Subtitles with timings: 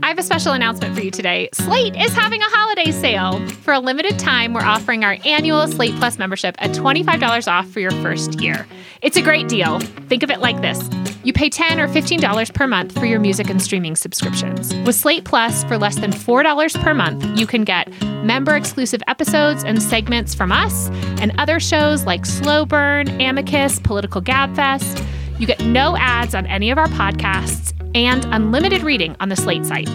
[0.00, 1.48] I have a special announcement for you today.
[1.54, 3.44] Slate is having a holiday sale.
[3.48, 7.80] For a limited time, we're offering our annual Slate Plus membership at $25 off for
[7.80, 8.66] your first year.
[9.00, 9.80] It's a great deal.
[10.08, 10.88] Think of it like this
[11.24, 14.74] you pay 10 or $15 per month for your music and streaming subscriptions.
[14.86, 17.88] With Slate Plus, for less than $4 per month, you can get
[18.24, 24.22] member exclusive episodes and segments from us and other shows like Slow Burn, Amicus, Political
[24.22, 25.04] Gabfest.
[25.38, 29.66] You get no ads on any of our podcasts and unlimited reading on the Slate
[29.66, 29.88] site.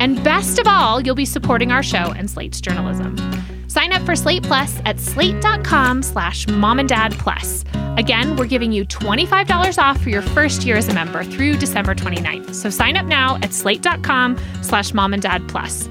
[0.00, 3.16] And best of all, you'll be supporting our show and Slate's journalism.
[3.68, 7.64] Sign up for Slate Plus at slate.com slash mom and dad plus.
[7.96, 11.94] Again, we're giving you $25 off for your first year as a member through December
[11.94, 12.54] 29th.
[12.54, 15.88] So sign up now at slate.com slash mom and dad plus.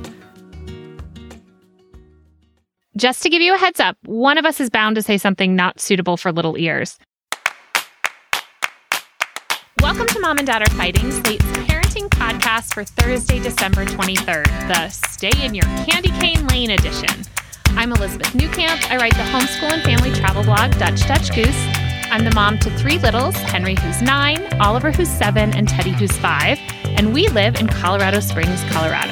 [2.95, 5.55] Just to give you a heads up, one of us is bound to say something
[5.55, 6.99] not suitable for little ears.
[9.83, 14.87] Welcome to Mom and Dad Are Fighting, Slate's parenting podcast for Thursday, December 23rd, the
[14.87, 17.09] Stay in Your Candy Cane Lane edition.
[17.71, 18.89] I'm Elizabeth Newcamp.
[18.89, 21.67] I write the homeschool and family travel blog, Dutch Dutch Goose.
[22.09, 26.15] I'm the mom to three littles Henry, who's nine, Oliver, who's seven, and Teddy, who's
[26.15, 26.57] five.
[26.85, 29.11] And we live in Colorado Springs, Colorado.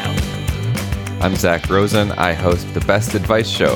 [1.19, 2.13] I'm Zak Rosen.
[2.13, 3.75] I host the Best Advice Show,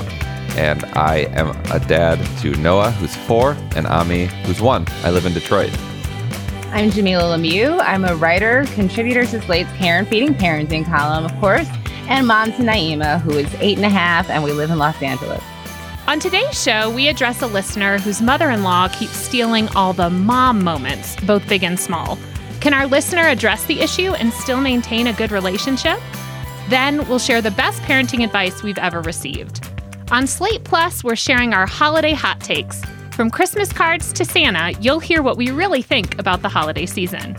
[0.56, 4.86] and I am a dad to Noah, who's four, and Ami, who's one.
[5.04, 5.78] I live in Detroit.
[6.76, 7.80] I'm Jamilah Lemieux.
[7.82, 11.70] I'm a writer, contributor to Slate's Care and Feeding Parenting column, of course,
[12.10, 15.02] and mom to Naima, who is eight and a half, and we live in Los
[15.02, 15.42] Angeles.
[16.06, 20.10] On today's show, we address a listener whose mother in law keeps stealing all the
[20.10, 22.20] mom moments, both big and small.
[22.60, 25.98] Can our listener address the issue and still maintain a good relationship?
[26.68, 29.66] Then we'll share the best parenting advice we've ever received.
[30.12, 32.82] On Slate Plus, we're sharing our holiday hot takes.
[33.16, 37.38] From Christmas cards to Santa, you'll hear what we really think about the holiday season.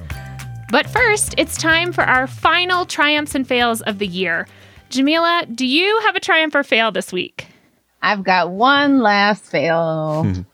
[0.70, 4.48] But first, it's time for our final triumphs and fails of the year.
[4.88, 7.48] Jamilah, do you have a triumph or fail this week?
[8.00, 10.46] I've got one last fail.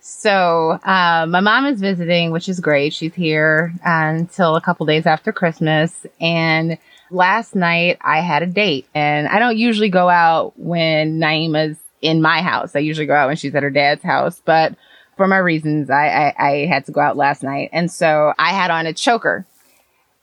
[0.00, 2.92] so, uh, my mom is visiting, which is great.
[2.92, 5.94] She's here until a couple days after Christmas.
[6.20, 6.76] And
[7.12, 12.22] last night I had a date, and I don't usually go out when Naima's in
[12.22, 12.74] my house.
[12.74, 14.74] I usually go out when she's at her dad's house, but
[15.16, 16.06] for my reasons, I,
[16.38, 17.70] I, I had to go out last night.
[17.72, 19.46] And so I had on a choker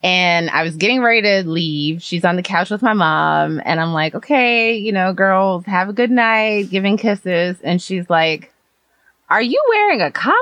[0.04, 2.02] and I was getting ready to leave.
[2.02, 3.62] She's on the couch with my mom.
[3.66, 7.58] And I'm like, okay, you know, girls, have a good night, giving kisses.
[7.64, 8.54] And she's like,
[9.30, 10.36] are you wearing a collar?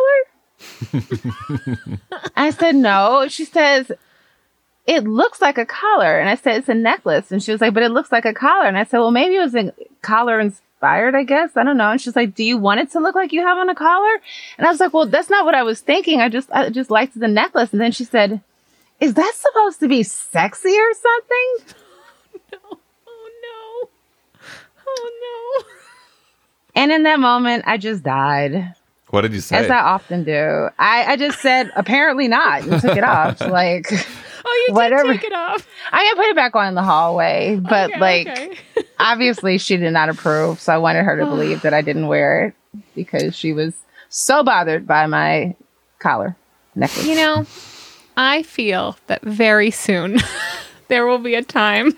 [2.36, 3.28] I said, no.
[3.28, 3.92] She says,
[4.86, 6.20] it looks like a collar.
[6.20, 7.32] And I said, it's a necklace.
[7.32, 8.68] And she was like, but it looks like a collar.
[8.68, 10.40] And I said, well, maybe it was a collar
[10.86, 11.52] inspired, I guess.
[11.58, 11.92] I don't know.
[11.92, 14.22] And she's like, do you want it to look like you have on a collar?
[14.58, 16.22] And I was like, well, that's not what I was thinking.
[16.22, 17.72] I just, I just liked the necklace.
[17.72, 18.42] And then she said,
[19.00, 21.78] is that supposed to be sexy or something?
[22.54, 22.78] No.
[23.08, 23.90] Oh no.
[24.88, 25.66] Oh no.
[26.82, 28.74] And in that moment, I just died.
[29.10, 29.56] What did you say?
[29.56, 30.68] As I often do.
[30.78, 33.40] I, I just said, apparently not, and took it off.
[33.48, 33.88] Like,
[34.48, 35.14] Oh, you Whatever.
[35.14, 35.68] did take it off.
[35.92, 38.58] I mean, I put it back on in the hallway, but Okay, like, okay.
[39.00, 40.60] obviously she did not approve.
[40.60, 42.54] So I wanted her to believe that I didn't wear it
[42.94, 43.74] because she was
[44.10, 45.56] so bothered by my
[46.00, 46.36] collar
[46.76, 47.08] necklace.
[47.08, 47.46] You know,
[48.18, 50.18] I feel that very soon
[50.90, 51.94] there will be a time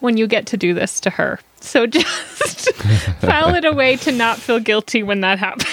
[0.00, 1.40] when you get to do this to her.
[1.60, 2.72] So just
[3.20, 5.66] file it away to not feel guilty when that happens.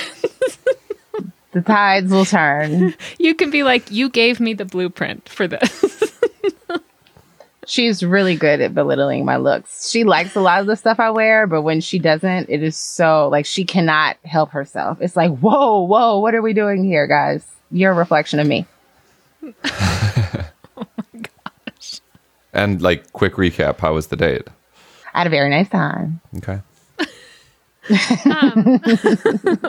[1.53, 2.93] The tides will turn.
[3.19, 6.19] You can be like, you gave me the blueprint for this.
[7.65, 9.89] She's really good at belittling my looks.
[9.89, 12.75] She likes a lot of the stuff I wear, but when she doesn't, it is
[12.75, 14.97] so like she cannot help herself.
[15.01, 17.45] It's like, whoa, whoa, what are we doing here, guys?
[17.71, 18.65] You're a reflection of me.
[20.75, 21.19] Oh my
[21.75, 22.01] gosh.
[22.51, 23.79] And like, quick recap.
[23.79, 24.47] How was the date?
[25.13, 26.19] I had a very nice time.
[26.37, 26.59] Okay.
[28.25, 28.81] Um,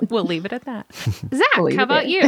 [0.11, 0.87] we'll leave it at that.
[1.31, 2.23] We'll Zak, how about you?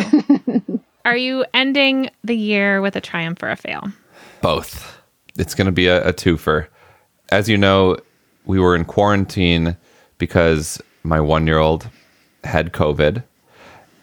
[1.05, 3.85] Are you ending the year with a triumph or a fail?
[4.41, 4.99] Both.
[5.39, 6.67] It's going to be a, a twofer.
[7.31, 7.97] As you know,
[8.45, 9.77] we were in quarantine
[10.19, 11.89] because my one year old
[12.45, 13.23] had COVID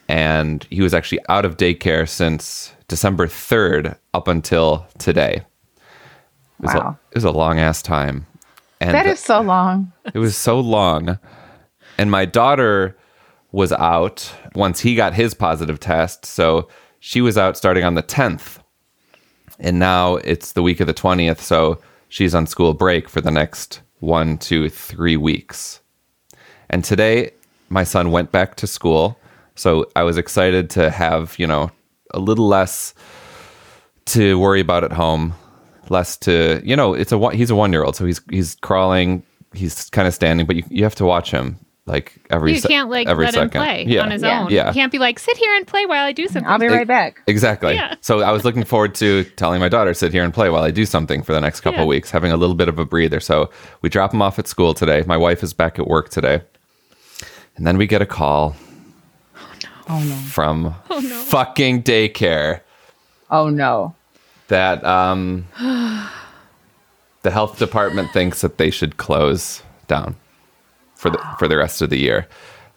[0.07, 5.41] and he was actually out of daycare since December 3rd up until today.
[6.59, 6.81] It was, Wow.
[6.81, 8.25] a, it was a long ass time.
[8.79, 9.91] And That is so long.
[10.13, 11.17] it was so long.
[11.97, 12.97] And my daughter
[13.51, 16.25] was out once he got his positive test.
[16.25, 16.67] So
[16.99, 18.59] she was out starting on the 10th.
[19.59, 21.39] And now it's the week of the 20th.
[21.39, 21.79] So
[22.09, 25.79] she's on school break for the next one, two, three weeks.
[26.69, 27.31] And today,
[27.69, 29.17] my son went back to school.
[29.55, 31.71] So I was excited to have, you know,
[32.11, 32.95] a little less
[34.05, 35.33] to worry about at home,
[35.89, 37.95] less to, you know, it's a he's a one year old.
[37.95, 39.23] So he's, he's crawling,
[39.53, 42.89] he's kind of standing, but you, you have to watch him like every You can't
[42.89, 43.47] like every let second.
[43.59, 44.01] him play yeah.
[44.03, 44.43] on his Yeah.
[44.43, 44.51] own.
[44.51, 44.67] Yeah.
[44.67, 46.45] You can't be like, sit here and play while I do something.
[46.45, 47.21] I'll be right back.
[47.27, 47.73] Exactly.
[47.75, 47.95] Yeah.
[47.99, 50.71] So I was looking forward to telling my daughter sit here and play while I
[50.71, 51.85] do something for the next couple Yeah.
[51.87, 53.19] weeks, having a little bit of a breather.
[53.19, 53.49] So
[53.81, 55.03] we drop him off at school today.
[55.05, 56.41] My wife is back at work today,
[57.57, 58.55] and then we get a call
[59.89, 60.15] Oh no.
[60.29, 61.15] from oh, no.
[61.23, 62.61] fucking daycare
[63.29, 63.93] Oh no.
[64.47, 65.45] that um,
[67.23, 70.15] the health department thinks that they should close down
[71.03, 72.25] for the for the rest of the year.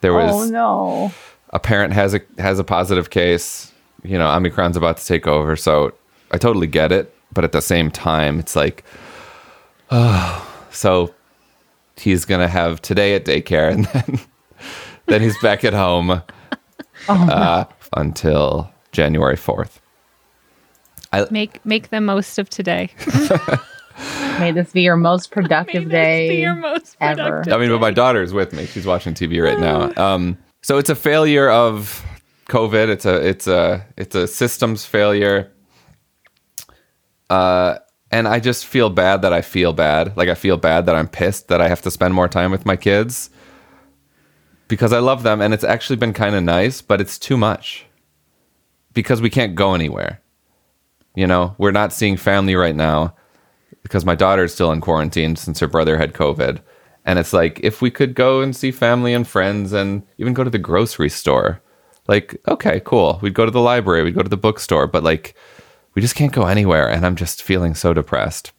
[0.01, 1.11] There was Oh no.
[1.51, 3.71] a parent has a has a positive case.
[4.03, 5.93] You know, Omicron's about to take over, so
[6.31, 7.13] I totally get it.
[7.33, 8.83] But at the same time, it's like,
[9.89, 11.13] oh, so
[11.95, 14.19] he's gonna have today at daycare, and then
[15.07, 16.21] then he's back at home
[17.09, 17.63] uh,
[17.95, 19.79] until January fourth.
[21.31, 22.89] Make make the most of today.
[24.39, 26.29] May this be your most May productive this day.
[26.29, 27.15] be your most ever.
[27.15, 29.91] productive I mean, but my daughter's with me; she's watching TV right now.
[29.95, 32.05] Um, so it's a failure of
[32.47, 32.89] COVID.
[32.89, 35.51] It's a it's a it's a systems failure.
[37.29, 37.79] Uh,
[38.11, 40.15] and I just feel bad that I feel bad.
[40.15, 42.65] Like I feel bad that I'm pissed that I have to spend more time with
[42.65, 43.29] my kids
[44.67, 47.85] because I love them and it's actually been kind of nice, but it's too much
[48.93, 50.21] because we can't go anywhere.
[51.15, 53.15] You know, we're not seeing family right now
[53.87, 56.59] because my daughter's still in quarantine since her brother had COVID.
[57.05, 60.43] And it's like, if we could go and see family and friends and even go
[60.43, 61.61] to the grocery store,
[62.07, 63.17] like, okay, cool.
[63.21, 65.35] We'd go to the library, we'd go to the bookstore, but like,
[65.93, 66.89] we just can't go anywhere.
[66.89, 68.51] And I'm just feeling so depressed.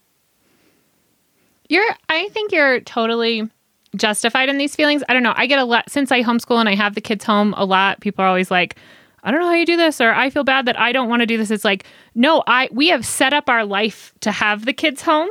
[1.68, 3.48] You're I think you're totally
[3.96, 5.02] justified in these feelings.
[5.08, 5.34] I don't know.
[5.36, 8.00] I get a lot since I homeschool and I have the kids home a lot.
[8.00, 8.76] People are always like,
[9.22, 11.20] I don't know how you do this or I feel bad that I don't want
[11.20, 11.50] to do this.
[11.50, 11.84] It's like,
[12.14, 15.28] no, I we have set up our life to have the kids home.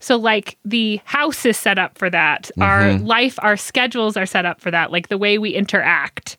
[0.00, 2.50] So like the house is set up for that.
[2.58, 6.38] Our life, our schedules are set up for that, like the way we interact.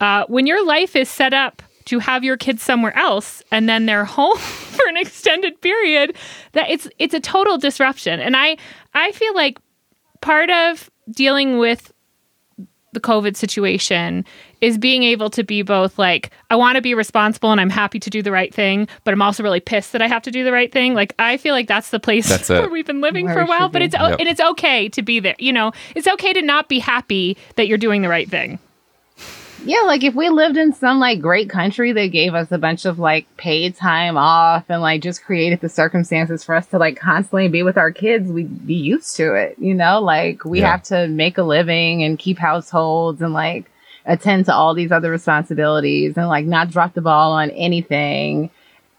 [0.00, 3.84] Uh, when your life is set up to have your kids somewhere else and then
[3.86, 6.16] they're home for an extended period,
[6.52, 8.20] that it's it's a total disruption.
[8.20, 8.56] And I
[8.94, 9.58] I feel like
[10.22, 11.92] part of dealing with
[12.92, 14.24] the COVID situation
[14.64, 17.98] is being able to be both like, I want to be responsible and I'm happy
[18.00, 20.42] to do the right thing, but I'm also really pissed that I have to do
[20.44, 20.94] the right thing.
[20.94, 23.46] Like, I feel like that's the place That's where we've been living Where for a
[23.46, 23.84] while, but be.
[23.86, 24.18] it's, Yep.
[24.20, 25.36] and it's okay to be there.
[25.38, 28.58] You know, it's okay to not be happy that you're doing the right thing.
[29.66, 32.84] Yeah, like if we lived in some like great country that gave us a bunch
[32.84, 36.98] of like paid time off and like just created the circumstances for us to like
[36.98, 40.00] constantly be with our kids, we'd be used to it, you know?
[40.00, 40.70] Like we Yeah.
[40.72, 43.70] have to make a living and keep households and like
[44.06, 48.50] attend to all these other responsibilities and like not drop the ball on anything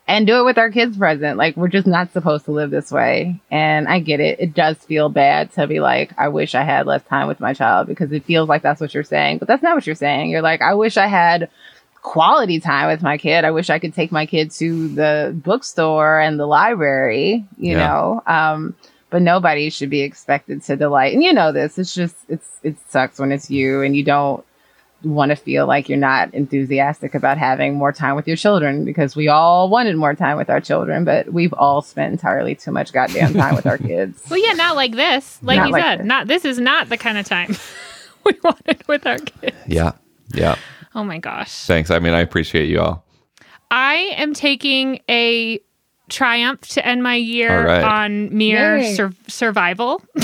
[0.07, 1.37] and do it with our kids present.
[1.37, 3.39] Like we're just not supposed to live this way.
[3.49, 4.39] And I get it.
[4.39, 7.53] It does feel bad to be like, I wish I had less time with my
[7.53, 10.29] child because it feels like that's what you're saying, but that's not what you're saying.
[10.29, 11.49] You're like, I wish I had
[12.01, 13.45] quality time with my kid.
[13.45, 17.87] I wish I could take my kid to the bookstore and the library, you Yeah.
[17.87, 18.23] know.
[18.27, 18.75] Um,
[19.09, 21.13] but nobody should be expected to delight.
[21.13, 21.77] And you know this.
[21.79, 24.43] It's just it's it sucks when it's you and you don't
[25.05, 29.15] want to feel like you're not enthusiastic about having more time with your children because
[29.15, 32.91] we all wanted more time with our children, but we've all spent entirely too much
[32.91, 34.21] goddamn time with our kids.
[34.29, 35.39] Well, yeah, not like this.
[35.41, 36.05] Like Not you like said, this.
[36.05, 37.55] not this is not the kind of time
[38.25, 39.55] we wanted with our kids.
[39.67, 39.91] Yeah.
[40.33, 40.55] Yeah.
[40.95, 41.65] Oh my gosh.
[41.65, 41.91] Thanks.
[41.91, 43.05] I mean, I appreciate you all.
[43.71, 45.59] I am taking a
[46.09, 47.83] triumph to end my year All right.
[47.83, 50.01] on mere sur- survival.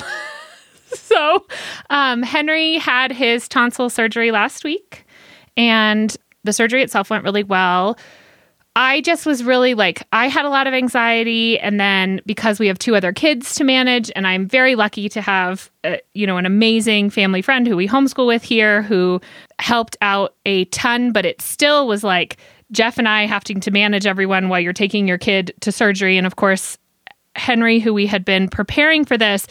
[0.97, 1.45] so,
[1.89, 5.05] um, Henry had his tonsil surgery last week,
[5.57, 7.97] and the surgery itself went really well.
[8.75, 11.59] I just was really like, I had a lot of anxiety.
[11.59, 15.21] And then because we have two other kids to manage, and I'm very lucky to
[15.21, 19.19] have, uh, you know, an amazing family friend who we homeschool with here who
[19.59, 22.37] helped out a ton, but it still was like
[22.71, 26.17] Jeff and I having to manage everyone while you're taking your kid to surgery.
[26.17, 26.77] And of course,
[27.35, 29.47] Henry, who we had been preparing for this,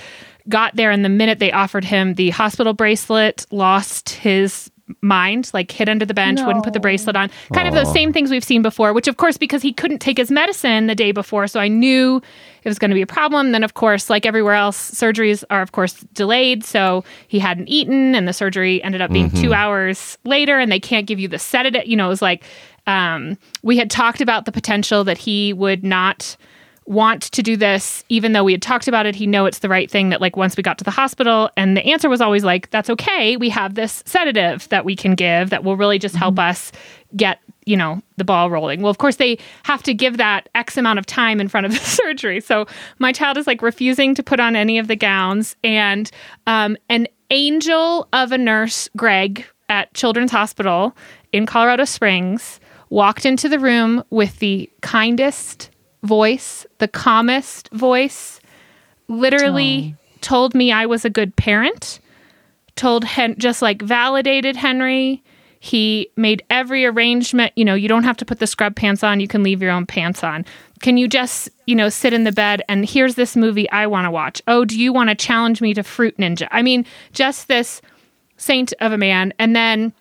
[0.50, 4.70] got there and the minute they offered him the hospital bracelet, lost his
[5.02, 7.30] mind, like hid under the bench, wouldn't put the bracelet on.
[7.54, 10.18] Kind of those same things we've seen before, which of course, because he couldn't take
[10.18, 12.20] his medicine the day before, so I knew
[12.62, 13.52] it was going to be a problem.
[13.52, 16.64] Then, of course, like everywhere else, surgeries are, of course, delayed.
[16.64, 20.80] So he hadn't eaten, and the surgery ended up being two hours later, and they
[20.80, 21.86] can't give you the sedative.
[21.86, 22.44] You know, it was like
[22.86, 26.36] um, we had talked about the potential that he would not
[26.90, 29.68] want to do this even though we had talked about it he know it's the
[29.68, 32.42] right thing that like once we got to the hospital and the answer was always
[32.42, 33.36] like that's okay.
[33.36, 36.72] We have this sedative that we can give that will really just help us
[37.14, 38.82] get you know the ball rolling.
[38.82, 41.72] Well of course they have to give that x amount of time in front of
[41.78, 42.40] the surgery.
[42.40, 42.66] So
[42.98, 46.10] my child is like refusing to put on any of the gowns and
[46.48, 50.96] um, an angel of a nurse greg at children's hospital
[51.32, 55.70] in colorado springs walked into the room with the kindest
[56.02, 58.40] voice, the calmest voice,
[59.08, 62.00] literally told me I was a good parent,
[62.76, 65.22] told Hen- just like validated Henry.
[65.62, 69.20] He made every arrangement, you know, you don't have to put the scrub pants on,
[69.20, 70.46] you can leave your own pants on.
[70.80, 74.06] Can you just, you know, sit in the bed and here's this movie I want
[74.06, 74.40] to watch?
[74.48, 76.48] Oh, do you want to challenge me to Fruit Ninja?
[76.50, 77.82] I mean, just this
[78.38, 79.34] saint of a man.
[79.38, 79.92] And then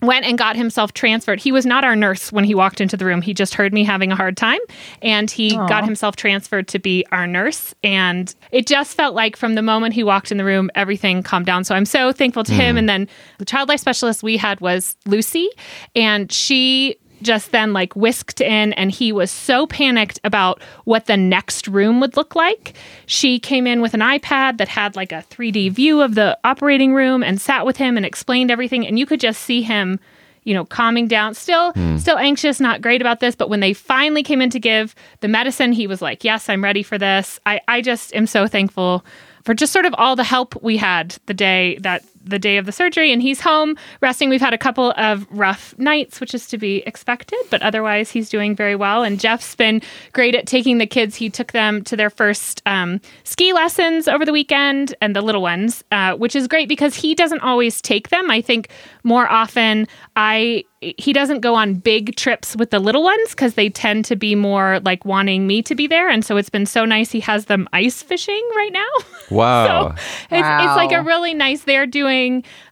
[0.00, 1.40] went and got himself transferred.
[1.40, 3.22] He was not our nurse when he walked into the room.
[3.22, 4.60] He just heard me having a hard time
[5.02, 7.74] and he got himself transferred to be our nurse.
[7.82, 11.46] And it just felt like from the moment he walked in the room, everything calmed
[11.46, 11.64] down.
[11.64, 12.76] So I'm so thankful to him.
[12.76, 12.78] Mm.
[12.78, 13.08] And then
[13.38, 15.48] the child life specialist we had was Lucy,
[15.94, 21.16] and she just then like whisked in and he was so panicked about what the
[21.16, 22.74] next room would look like.
[23.06, 26.94] She came in with an iPad that had like a 3D view of the operating
[26.94, 29.98] room and sat with him and explained everything and you could just see him
[30.44, 31.34] you know calming down.
[31.34, 31.96] Still hmm.
[31.96, 35.28] still anxious not great about this but when they finally came in to give the
[35.28, 37.40] medicine he was like yes i'm ready for this.
[37.46, 39.04] I, I just am so thankful
[39.44, 42.66] for just sort of all the help we had the day that the day of
[42.66, 44.28] the surgery and he's home resting.
[44.28, 48.28] We've had a couple of rough nights which is to be expected but otherwise he's
[48.28, 49.02] doing very well.
[49.02, 51.16] And jeff's been great at taking the kids.
[51.16, 55.42] He took them to their first um, ski lessons over the weekend and the little
[55.42, 58.30] ones uh, which is great because he doesn't always take them.
[58.30, 58.68] I think
[59.02, 63.70] more often i he doesn't go on big trips with the little ones because they
[63.70, 66.10] tend to be more like wanting me to be there.
[66.10, 68.88] And so it's been so nice he has them ice fishing right now.
[69.30, 69.88] Wow.
[69.88, 72.13] so it's, it's like a really nice they're doing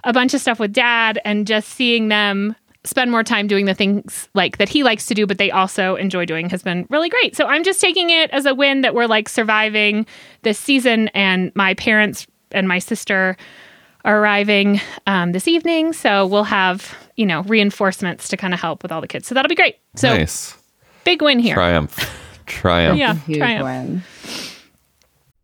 [0.05, 3.75] a bunch of stuff with dad and just seeing them spend more time doing the
[3.75, 7.09] things like that he likes to do but they also enjoy doing has been really
[7.09, 10.05] great so i'm just taking it as a win that we're like surviving
[10.43, 13.37] this season and my parents and my sister
[14.05, 18.83] are arriving um, this evening so we'll have you know reinforcements to kind of help
[18.83, 20.57] with all the kids so that'll be great so nice.
[21.05, 21.97] big win here Triumph.
[22.47, 22.99] Triumph.
[22.99, 23.65] yeah Huge triumph.
[23.65, 24.03] win.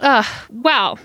[0.00, 0.98] Uh, well,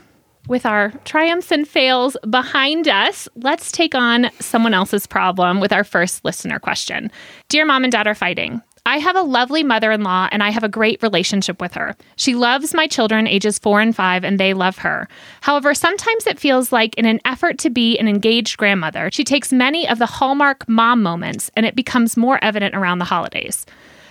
[0.48, 5.84] with our triumphs and fails behind us, let's take on someone else's problem with our
[5.84, 7.12] first listener question.
[7.50, 8.62] Dear mom and dad are fighting.
[8.86, 11.98] I have a lovely mother in law and I have a great relationship with her.
[12.16, 15.10] She loves my children, ages four and five, and they love her.
[15.42, 19.52] However, sometimes it feels like, in an effort to be an engaged grandmother, she takes
[19.52, 23.66] many of the hallmark mom moments and it becomes more evident around the holidays.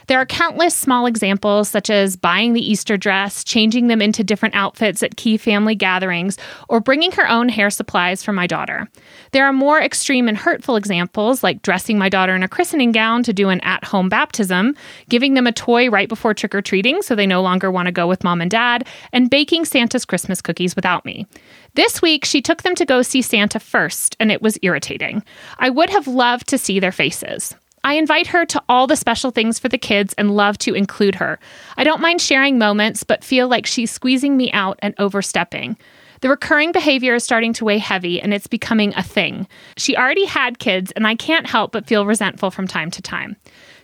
[0.09, 4.55] There are countless small examples, such as buying the Easter dress, changing them into different
[4.55, 8.89] outfits at key family gatherings, or bringing her own hair supplies for my daughter.
[9.33, 13.25] There are more extreme and hurtful examples, like dressing my daughter in a christening gown
[13.25, 14.77] to do an at home baptism,
[15.09, 17.93] giving them a toy right before trick or treating so they no longer want to
[17.93, 21.27] go with mom and dad, and baking Santa's Christmas cookies without me.
[21.75, 25.25] This week, she took them to go see Santa first, and it was irritating.
[25.59, 27.57] I would have loved to see their faces.
[27.87, 31.15] I invite her to all the special things for the kids and love to include
[31.15, 31.39] her.
[31.77, 35.79] I don't mind sharing moments, but feel like she's squeezing me out and overstepping.
[36.21, 39.47] The recurring behavior is starting to weigh heavy and it's becoming a thing.
[39.77, 43.37] She already had kids, and I can't help but feel resentful from time to time.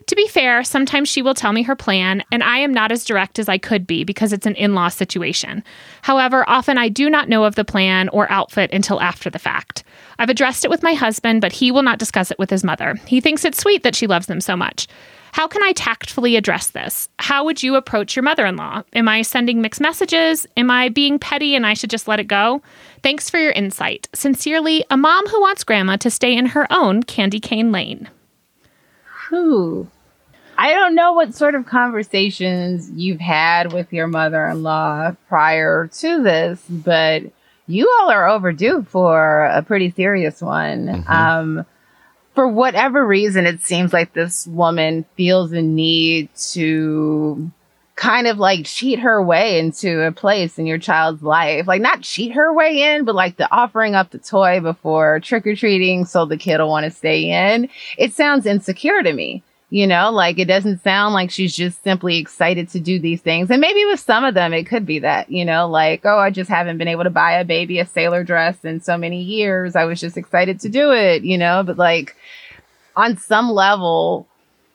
[0.07, 3.05] To be fair, sometimes she will tell me her plan, and I am not as
[3.05, 5.63] direct as I could be because it's an in law situation.
[6.03, 9.85] However, often I do not know of the plan or outfit until after the fact.
[10.19, 12.97] I've addressed it with my husband, but he will not discuss it with his mother.
[13.07, 14.89] He thinks it's sweet that she loves them so much.
[15.33, 17.09] How can I tactfully address this?
[17.19, 18.83] How would you approach your mother in law?
[18.93, 20.47] Am I sending mixed messages?
[20.59, 22.61] Am I being petty and I should just let it go?
[23.03, 24.09] Thanks for your insight.
[24.15, 28.11] Sincerely, a mom who wants grandma to stay in her own candy cane lane.
[29.33, 29.89] Whew.
[30.59, 35.87] I don't know what sort of conversations you've had with your mother in law prior
[35.87, 37.23] to this, but
[37.67, 40.87] you all are overdue for a pretty serious one.
[40.87, 41.11] Mm-hmm.
[41.11, 41.67] Um,
[42.35, 47.51] for whatever reason, it seems like this woman feels a need to
[47.95, 51.67] kind of like cheat her way into a place in your child's life.
[51.67, 55.47] Like not cheat her way in, but like the offering up the toy before trick
[55.47, 57.69] or treating so the kid will want to stay in.
[57.99, 59.43] It sounds insecure to me.
[59.69, 63.51] You know, like it doesn't sound like she's just simply excited to do these things.
[63.51, 66.29] And maybe with some of them, it could be that, you know, like, oh, I
[66.29, 69.75] just haven't been able to buy a baby a sailor dress in so many years.
[69.75, 72.15] I was just excited to do it, you know, but like
[72.97, 74.27] on some level,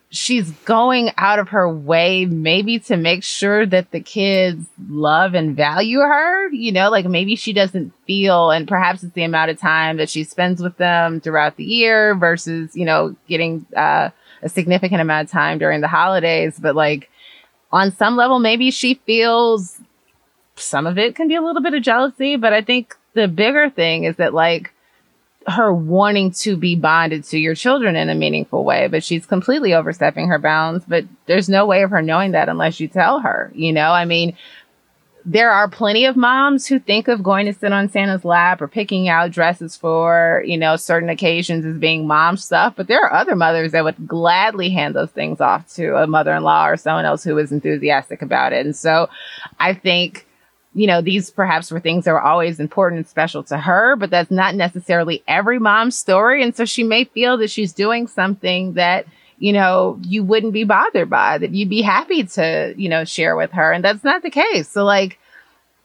[0.10, 5.56] she's going out of her way maybe to make sure that the kids love and
[5.56, 9.60] value her you know like maybe she doesn't feel and perhaps it's the amount of
[9.60, 14.10] time that she spends with them throughout the year versus you know getting uh
[14.42, 17.10] a significant amount of time during the holidays, but like
[17.72, 19.80] on some level, maybe she feels
[20.56, 23.70] some of it can be a little bit of jealousy, but I think the bigger
[23.70, 24.74] thing is that like
[25.48, 29.74] her wanting to be bonded to your children in a meaningful way, but she's completely
[29.74, 30.84] overstepping her bounds.
[30.86, 33.92] But there's no way of her knowing that unless you tell her, you know?
[33.92, 34.36] I mean,
[35.24, 38.68] there are plenty of moms who think of going to sit on Santa's lap or
[38.68, 42.74] picking out dresses for, you know, certain occasions as being mom stuff.
[42.75, 46.34] But there are other mothers that would gladly hand those things off to a mother
[46.34, 48.66] in law or someone else who is enthusiastic about it.
[48.66, 49.10] And so
[49.60, 50.26] I think,
[50.74, 54.10] you know, these perhaps were things that were always important and special to her, but
[54.10, 56.44] that's not necessarily every mom's story.
[56.44, 59.08] And so she may feel that she's doing something that
[59.40, 63.36] you know, you wouldn't be bothered by, that you'd be happy to, you know, share
[63.36, 63.72] with her.
[63.72, 64.68] And that's not the case.
[64.68, 65.20] So, like,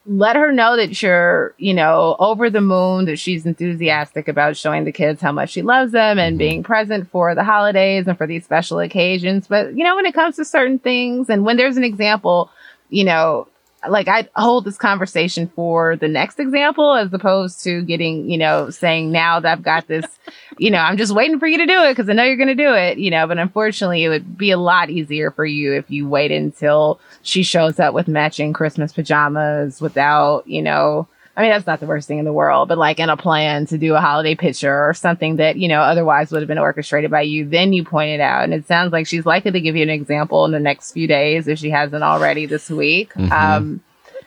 [0.07, 4.85] let her know that you're, you know, over the moon, that she's enthusiastic about showing
[4.85, 6.39] the kids how much she loves them and mm-hmm.
[6.39, 9.47] being present for the holidays and for these special occasions.
[9.47, 12.51] But, you know, when it comes to certain things and when there's an example,
[12.89, 13.49] you know,
[13.89, 18.71] like I hold this conversation for the next example as opposed to getting, you know,
[18.71, 20.07] saying now that I've got this,
[20.59, 22.49] you know, I'm just waiting for you to do it because I know you're going
[22.49, 25.73] to do it, you know, but unfortunately it would be a lot easier for you
[25.73, 31.43] if you wait until she shows up with matching Christmas pajamas without, you know, I
[31.43, 33.79] mean, that's not the worst thing in the world, but like in a plan to
[33.79, 37.23] do a holiday picture or something that, you know, otherwise would have been orchestrated by
[37.23, 38.45] you, then you point it out.
[38.45, 41.07] And it sounds like she's likely to give you an example in the next few
[41.07, 43.15] days if she hasn't already this week.
[43.15, 43.33] Mm-hmm.
[43.33, 43.81] Um,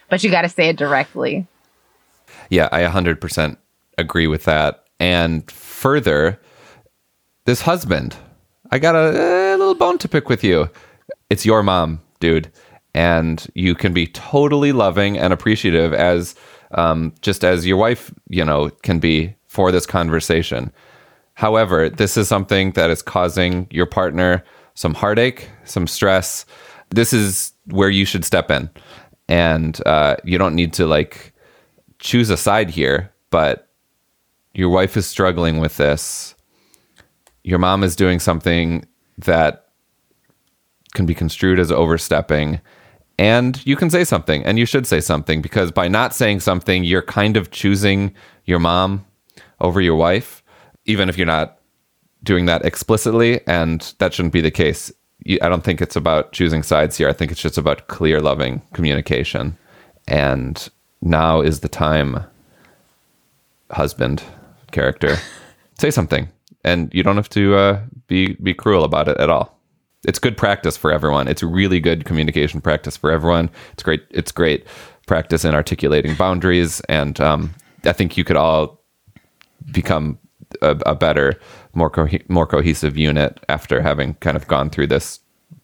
[0.10, 1.46] but you got to say it directly.
[2.50, 3.58] Yeah, I 100%
[4.00, 4.86] agree with that.
[5.00, 6.39] And further,
[7.46, 8.15] this husband,
[8.72, 10.72] I got a, a little bone to pick with you.
[11.30, 12.52] It's your mom, dude.
[12.95, 16.34] And you can be totally loving and appreciative as
[16.71, 20.71] um, just as your wife, you know, can be for this conversation.
[21.34, 24.43] However, this is something that is causing your partner
[24.75, 26.45] some heartache, some stress.
[26.89, 28.69] This is where you should step in.
[29.27, 31.34] And uh, you don't need to like
[31.99, 33.69] choose a side here, but
[34.53, 36.36] your wife is struggling with this.
[37.43, 38.86] Your mom is doing something
[39.17, 39.69] that
[40.93, 42.62] can be construed as overstepping
[43.17, 46.84] and you can say something and you should say something because by not saying something
[46.84, 48.13] you're kind of choosing
[48.45, 49.06] your mom
[49.62, 50.43] over your wife
[50.86, 51.60] even if you're not
[52.25, 54.91] doing that explicitly and that shouldn't be the case.
[55.41, 57.08] I don't think it's about choosing sides here.
[57.08, 59.58] I think it's just about clear loving communication.
[60.08, 60.67] And
[61.01, 62.23] now is the time
[63.71, 64.23] husband
[64.71, 65.17] character
[65.80, 66.30] say something.
[66.63, 69.55] And you don't have to uh, be be cruel about it at all
[70.08, 71.28] it's good practice for everyone.
[71.28, 73.50] It's really good communication practice for everyone.
[73.74, 74.04] It's great.
[74.12, 74.65] It's great
[75.08, 78.82] practice in articulating boundaries, and um, I think you could all
[79.72, 80.18] become
[80.62, 81.39] a, a better,
[81.74, 85.20] more co- more cohesive unit after having kind of gone through this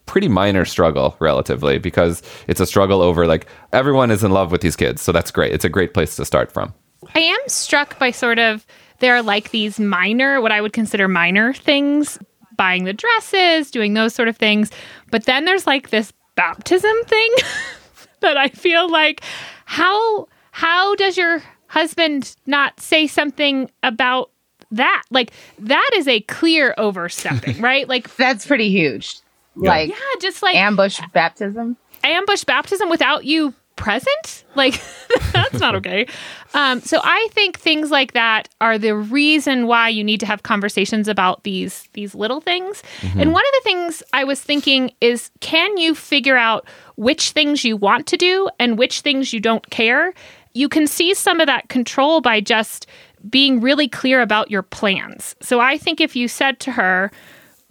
[0.05, 4.59] pretty minor struggle relatively because it's a struggle over like everyone is in love with
[4.59, 6.73] these kids so that's great it's a great place to start from
[7.15, 8.65] i am struck by sort of
[8.99, 12.19] there are like these minor what i would consider minor things
[12.57, 14.71] buying the dresses, doing those sort of things.
[15.09, 17.33] But then there's like this baptism thing
[18.21, 19.21] that I feel like
[19.65, 24.31] how how does your husband not say something about
[24.71, 25.03] that?
[25.09, 27.87] Like that is a clear overstepping, right?
[27.87, 29.19] Like That's pretty huge.
[29.55, 31.75] Like yeah, just like ambush baptism.
[32.03, 34.79] ambush baptism without you present like
[35.33, 36.05] that's not okay
[36.53, 40.43] um, so i think things like that are the reason why you need to have
[40.43, 42.83] conversations about these these little things
[43.17, 47.65] and one of the things i was thinking is can you figure out which things
[47.65, 50.13] you want to do and which things you don't care
[50.53, 52.85] you can see some of that control by just
[53.29, 57.11] being really clear about your plans so i think if you said to her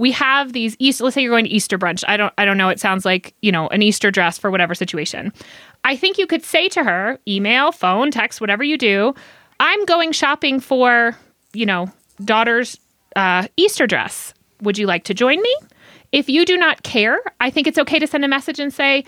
[0.00, 1.04] we have these Easter.
[1.04, 2.02] Let's say you're going to Easter brunch.
[2.08, 2.32] I don't.
[2.38, 2.70] I don't know.
[2.70, 5.30] It sounds like you know an Easter dress for whatever situation.
[5.84, 9.14] I think you could say to her, email, phone, text, whatever you do.
[9.58, 11.16] I'm going shopping for
[11.52, 11.90] you know
[12.24, 12.78] daughter's
[13.16, 14.34] uh, Easter dress.
[14.62, 15.54] Would you like to join me?
[16.12, 19.04] If you do not care, I think it's okay to send a message and say,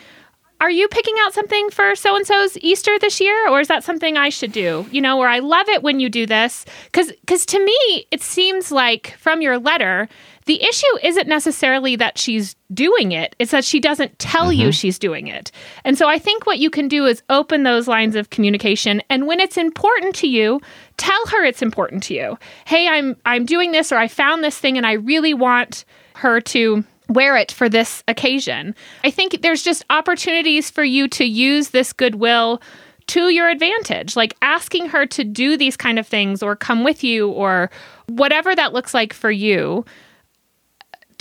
[0.62, 3.82] are you picking out something for so and so's Easter this year, or is that
[3.82, 4.86] something I should do?
[4.92, 8.22] You know, or I love it when you do this because because to me it
[8.22, 10.08] seems like from your letter
[10.44, 14.70] the issue isn't necessarily that she's doing it; it's that she doesn't tell you mm-hmm.
[14.70, 15.50] she's doing it.
[15.84, 19.26] And so I think what you can do is open those lines of communication, and
[19.26, 20.60] when it's important to you,
[20.96, 22.38] tell her it's important to you.
[22.64, 25.84] Hey, I'm I'm doing this, or I found this thing, and I really want
[26.16, 28.74] her to wear it for this occasion.
[29.04, 32.62] I think there's just opportunities for you to use this goodwill
[33.08, 37.02] to your advantage, like asking her to do these kind of things or come with
[37.04, 37.70] you or
[38.06, 39.84] whatever that looks like for you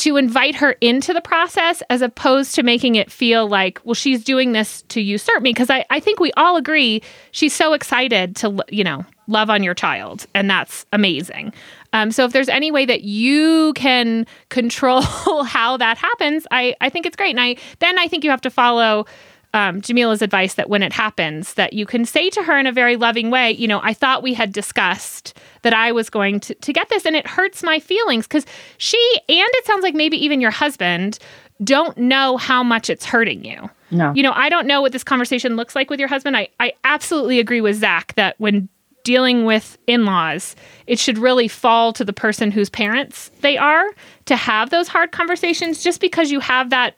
[0.01, 4.23] to invite her into the process as opposed to making it feel like, well, she's
[4.23, 5.51] doing this to usurp me.
[5.51, 9.61] Because I, I think we all agree she's so excited to, you know, love on
[9.61, 10.25] your child.
[10.33, 11.53] And that's amazing.
[11.93, 15.01] Um, so if there's any way that you can control
[15.45, 17.31] how that happens, I, I think it's great.
[17.31, 19.05] And I then I think you have to follow
[19.53, 22.71] um, Jamilah's advice that when it happens, that you can say to her in a
[22.71, 26.55] very loving way, you know, I thought we had discussed that I was going to,
[26.55, 28.45] to get this, and it hurts my feelings because
[28.77, 31.19] she and it sounds like maybe even your husband
[31.63, 33.69] don't know how much it's hurting you.
[33.91, 34.13] No.
[34.13, 36.37] You know, I don't know what this conversation looks like with your husband.
[36.37, 38.69] I, I absolutely agree with Zak that when
[39.03, 40.55] dealing with in laws,
[40.87, 43.85] it should really fall to the person whose parents they are
[44.25, 46.93] to have those hard conversations just because you have that,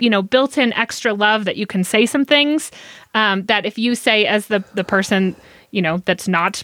[0.00, 2.70] you know, built in extra love that you can say some things
[3.14, 5.36] um, that if you say as the, the person,
[5.70, 6.62] you know, that's not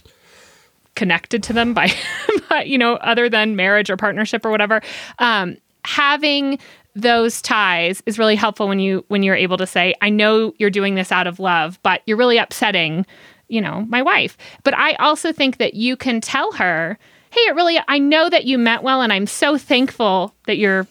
[0.95, 1.91] connected to them by,
[2.49, 4.81] by you know, other than marriage or partnership or whatever,
[5.19, 6.59] um, having
[6.95, 10.69] those ties is really helpful when you when you're able to say i know you're
[10.69, 13.05] doing this out of love but you're really upsetting
[13.47, 14.37] you know my wife.
[14.63, 16.97] But i also think that you can tell her
[17.31, 20.87] hey it really i know that you meant well and i'm so thankful that you're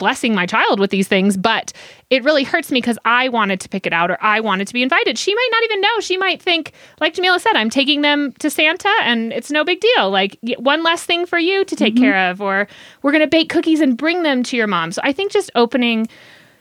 [0.00, 1.72] blessing my child with these things but
[2.10, 4.74] it really hurts me because i wanted to pick it out or i wanted to
[4.74, 5.16] be invited.
[5.16, 6.00] She might not even know.
[6.00, 9.78] She might think like jamila said i'm taking them to santa and it's no big
[9.80, 10.10] deal.
[10.10, 12.66] Like one less thing for you to take care of or
[13.02, 14.90] we're going to bake cookies and bring them to your mom.
[14.90, 16.08] So i think just opening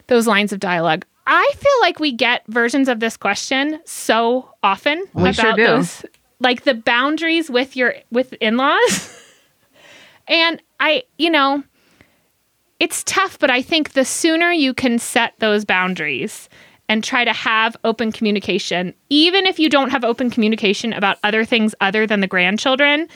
[0.07, 1.05] those lines of dialogue.
[1.25, 5.65] I feel like we get versions of this question so often We about sure do.
[5.65, 6.05] those
[6.39, 9.15] like the boundaries with your with in-laws.
[10.27, 11.63] And i you know
[12.79, 16.47] it's tough, but I think the sooner you can set those boundaries
[16.87, 21.45] and try to have open communication, even if you don't have open communication about other
[21.45, 23.07] things other than the grandchildren,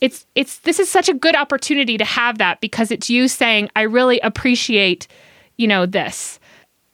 [0.00, 3.70] it's it's this is such a good opportunity to have that because it's you saying,
[3.76, 5.06] I really appreciate,
[5.56, 6.40] you know, this.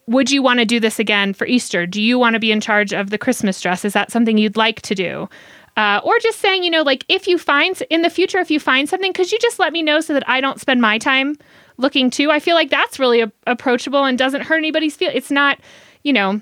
[0.07, 1.85] Would you want to do this again for Easter?
[1.85, 3.83] Do you want to be in charge of the Christmas dress?
[3.83, 5.29] Is that something you'd like to do?
[5.77, 8.59] Uh, or just saying, you know, like if you find in the future, if you
[8.59, 11.35] find something, could you just let me know so that I don't spend my time
[11.79, 12.29] looking too?
[12.29, 15.09] I feel like that's really a- approachable and doesn't hurt anybody's feel.
[15.13, 15.59] It's not,
[16.03, 16.41] you know,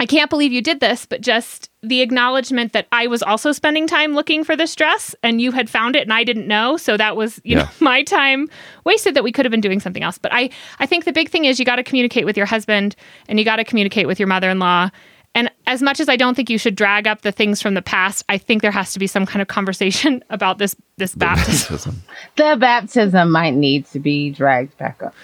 [0.00, 3.88] I can't believe you did this, but just the acknowledgement that I was also spending
[3.88, 6.76] time looking for this dress and you had found it and I didn't know.
[6.76, 7.64] So that was, you Yeah.
[7.64, 8.48] know, my time
[8.84, 10.16] wasted that we could have been doing something else.
[10.16, 12.94] But I, I think the big thing is you got to communicate with your husband
[13.28, 14.88] and you got to communicate with your mother in law.
[15.34, 17.82] And as much as I don't think you should drag up the things from the
[17.82, 22.02] past, I think there has to be some kind of conversation about this this baptism.
[22.36, 25.14] The baptism might need to be dragged back up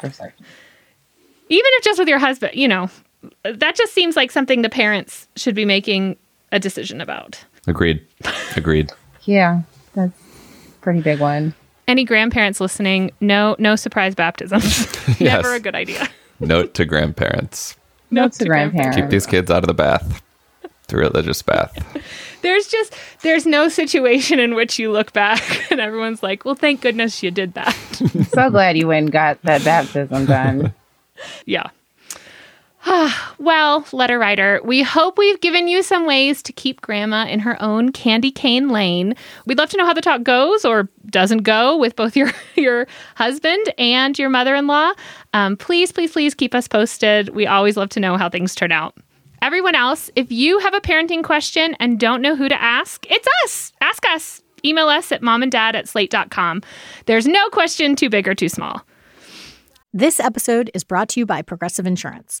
[0.00, 0.46] for a second.
[1.50, 2.88] Even if just with your husband, you know,
[3.44, 6.16] that just seems like something the parents should be making
[6.52, 7.44] a decision about.
[7.66, 8.00] Agreed.
[8.56, 8.92] Agreed.
[9.24, 9.62] Yeah,
[9.94, 11.54] that's a pretty big one.
[11.86, 14.86] Any grandparents listening, no no surprise baptisms.
[15.20, 15.46] Never Yes.
[15.46, 16.08] a good idea.
[16.40, 17.76] Note to grandparents.
[18.14, 18.96] Note to to grandparents.
[18.96, 18.96] grandparents.
[18.96, 20.22] Keep these kids out of the bath.
[20.88, 21.72] The religious bath.
[22.42, 26.82] There's just there's no situation in which you look back and everyone's like, "Well, thank
[26.82, 27.72] goodness you did that."
[28.34, 30.74] so glad you went and got that baptism done.
[31.46, 31.70] yeah.
[33.38, 37.60] Well, letter writer, we hope we've given you some ways to keep grandma in her
[37.62, 39.14] own candy cane lane.
[39.44, 42.86] We'd love to know how the talk goes or doesn't go with both your your
[43.16, 44.92] husband and your mother-in-law.
[45.34, 47.30] Um, please, please, please keep us posted.
[47.30, 48.96] We always love to know how things turn out.
[49.42, 53.28] Everyone else, if you have a parenting question and don't know who to ask, it's
[53.44, 53.72] us.
[53.82, 54.42] Ask us.
[54.64, 56.62] Email us at momanddad at slate.com.
[57.04, 58.86] There's no question too big or too small.
[59.92, 62.40] This episode is brought to you by Progressive Insurance.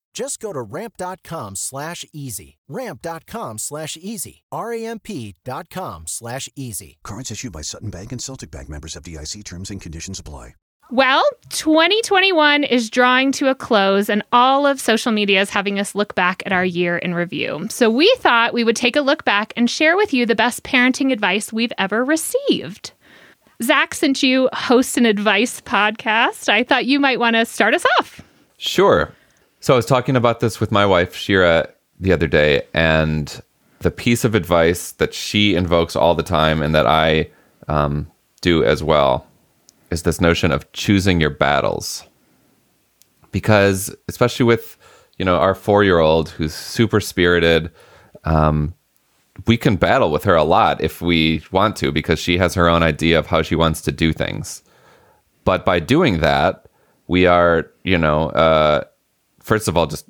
[0.13, 2.57] Just go to ramp.com slash easy.
[2.67, 4.43] Ramp.com slash easy.
[4.51, 6.97] R-A-M-P.com slash easy.
[7.03, 10.55] Cards issued by Sutton Bank and Celtic Bank members of FDIC terms and conditions apply.
[10.93, 15.95] Well, 2021 is drawing to a close, and all of social media is having us
[15.95, 17.67] look back at our year in review.
[17.69, 20.63] So, we thought we would take a look back and share with you the best
[20.63, 22.91] parenting advice we've ever received.
[23.63, 27.85] Zak, since you host an advice podcast, I thought you might want to start us
[27.97, 28.19] off.
[28.57, 29.13] Sure.
[29.61, 31.69] So I was talking about this with my wife, Shira,
[31.99, 33.41] the other day, and
[33.79, 37.29] the piece of advice that she invokes all the time and that I
[37.67, 38.09] um,
[38.41, 39.27] do as well
[39.91, 42.03] is this notion of choosing your battles.
[43.31, 44.77] Because, especially with,
[45.19, 47.69] you know, our four year old who's super spirited,
[48.23, 48.73] um,
[49.45, 52.67] we can battle with her a lot if we want to because she has her
[52.67, 54.63] own idea of how she wants to do things.
[55.43, 56.65] But by doing that,
[57.07, 58.85] we are, you know, uh,
[59.41, 60.05] first of all, just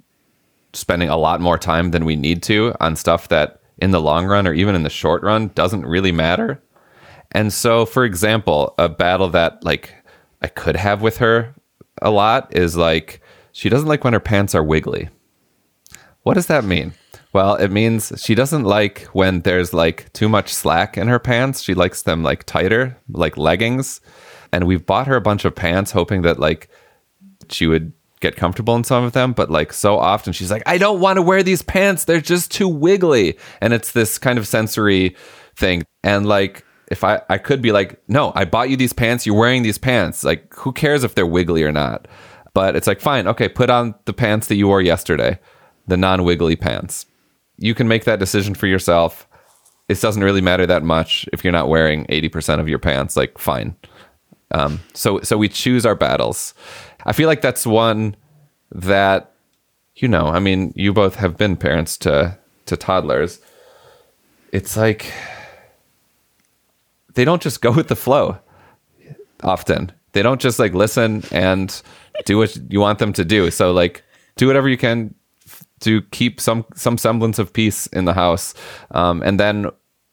[0.74, 4.26] spending a lot more time than we need to on stuff that in the long
[4.26, 6.62] run or even in the short run doesn't really matter.
[7.32, 9.94] And so, for example, a battle that like
[10.41, 11.56] I could have with her
[12.02, 15.10] a lot is like she doesn't like when her pants are wiggly.
[16.24, 16.94] What does that mean?
[17.34, 21.62] Well, it means she doesn't like when there's like too much slack in her pants.
[21.62, 24.02] She likes them like tighter, like leggings.
[24.52, 26.70] And we've bought her a bunch of pants hoping that like
[27.50, 30.78] she would get comfortable in some of them, but like so often she's like, I
[30.78, 32.06] don't want to wear these pants.
[32.06, 33.38] They're just too wiggly.
[33.60, 35.16] And it's this kind of sensory
[35.56, 35.84] thing.
[36.04, 39.26] And like, if I, I could be like, no, I bought you these pants.
[39.26, 40.24] You're wearing these pants.
[40.24, 42.08] Like, who cares if they're wiggly or not?
[42.54, 45.40] But it's like, fine, okay, put on the pants that you wore yesterday,
[45.88, 47.06] the non wiggly pants.
[47.58, 49.28] You can make that decision for yourself.
[49.88, 53.16] It doesn't really matter that much if you're not wearing 80% of your pants.
[53.16, 53.76] Like, fine.
[54.54, 56.54] Um, so, so we choose our battles.
[57.06, 58.16] I feel like that's one
[58.72, 59.32] that,
[59.96, 63.40] you know, I mean, you both have been parents to to toddlers.
[64.52, 65.12] It's like
[67.14, 68.38] they don't just go with the flow
[69.44, 69.92] often.
[70.14, 71.82] They don't just like listen and
[72.26, 73.50] do what you want them to do.
[73.52, 74.04] So like
[74.36, 75.14] do whatever you can
[75.82, 78.54] to keep some some semblance of peace in the house.
[78.92, 79.68] Um, and then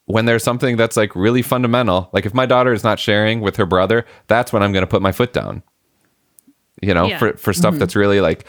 [0.07, 3.57] when there's something that's like really fundamental, like if my daughter is not sharing with
[3.57, 5.63] her brother, that's when I'm going to put my foot down.
[6.83, 7.19] You know, Yeah.
[7.19, 8.45] for for stuff that's really like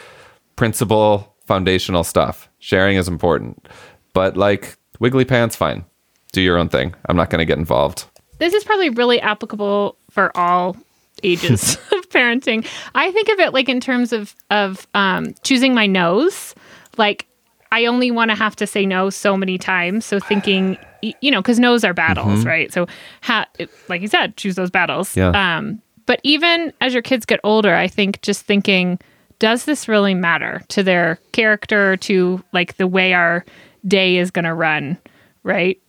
[0.56, 2.48] principle foundational stuff.
[2.58, 3.66] Sharing is important.
[4.12, 5.84] But like wiggly pants fine.
[6.32, 6.94] Do your own thing.
[7.08, 8.04] I'm not going to get involved.
[8.38, 10.76] This is probably really applicable for all
[11.22, 12.66] ages of parenting.
[12.94, 16.54] I think of it like in terms of of um, choosing my nose.
[16.98, 17.26] Like
[17.72, 20.04] I only want to have to say no so many times.
[20.04, 22.46] So thinking, you know, because no's are battles, Mhm.
[22.46, 22.72] right?
[22.72, 22.86] So,
[23.22, 23.46] ha-
[23.88, 25.16] like you said, choose those battles.
[25.16, 25.28] Yeah.
[25.30, 25.80] Um,
[26.10, 28.98] but even as your kids get older, I think just thinking,
[29.38, 33.44] does this really matter to their character, to like the way our
[33.86, 34.98] day is going to run,
[35.44, 35.80] right?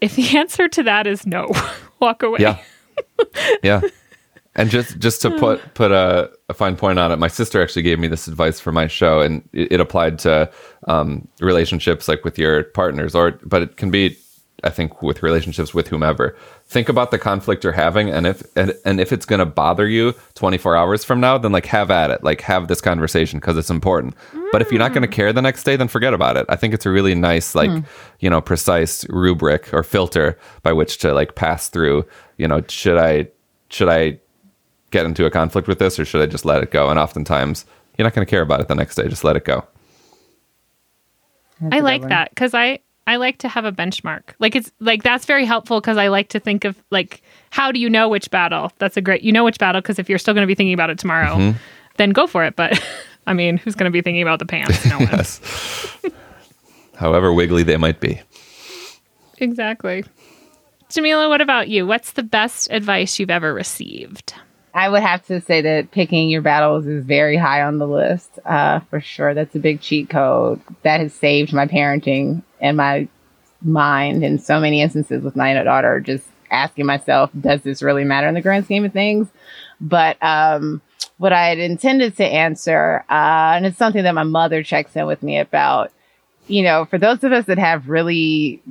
[0.00, 1.52] If the answer to that is no,
[2.00, 2.40] walk away.
[2.40, 2.58] Yeah.
[3.62, 3.82] yeah.
[4.56, 7.82] And just just to put put a, a fine point on it, my sister actually
[7.82, 10.50] gave me this advice for my show, and it, it applied to
[10.88, 14.18] um, relationships like with your partners, or but it can be,
[14.64, 16.36] I think, with relationships with whomever.
[16.68, 19.86] Think about the conflict you're having, and if and, and if it's going to bother
[19.86, 23.56] you 24 hours from now, then like have at it, like have this conversation because
[23.56, 24.14] it's important.
[24.50, 26.44] But if you're not going to care the next day, then forget about it.
[26.48, 27.78] I think it's a really nice, like Hmm.
[28.18, 32.04] you know, precise rubric or filter by which to like pass through.
[32.36, 33.28] You know, should I
[33.68, 34.18] should I
[34.90, 36.90] get into a conflict with this or should I just let it go?
[36.90, 37.64] And oftentimes
[37.96, 39.06] you're not going to care about it the next day.
[39.06, 39.64] Just let it go.
[41.72, 44.22] I like that because I I like to have a benchmark.
[44.40, 47.78] Like it's like that's very helpful because I like to think of like how do
[47.78, 48.72] you know which battle?
[48.78, 50.74] That's a great you know which battle because if you're still going to be thinking
[50.74, 51.56] about it tomorrow, Mhm.
[51.98, 52.56] then go for it.
[52.56, 52.80] But
[53.26, 54.84] I mean, who's going to be thinking about the pants?
[54.86, 55.08] No one.
[55.12, 55.40] yes.
[56.96, 58.20] However wiggly they might be.
[59.38, 60.04] exactly.
[60.90, 61.86] Jamilah, what about you?
[61.86, 64.34] What's the best advice you've ever received?
[64.76, 68.38] I would have to say that picking your battles is very high on the list,
[68.44, 69.32] uh, for sure.
[69.32, 73.08] That's a big cheat code that has saved my parenting and my
[73.62, 75.98] mind in so many instances with my daughter.
[76.00, 79.28] Just asking myself, does this really matter in the grand scheme of things?
[79.80, 80.82] But um,
[81.16, 85.06] what I had intended to answer, uh, and it's something that my mother checks in
[85.06, 85.90] with me about.
[86.48, 88.62] You know, for those of us that have really